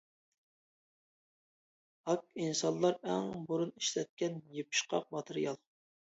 [2.09, 5.61] ھاك ئىنسانلار ئەڭ بۇرۇن ئىشلەتكەن يېپىشقاق ماتېرىيال.